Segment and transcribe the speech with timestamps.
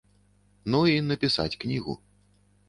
[0.75, 1.93] Ну, і напісаць кнігу.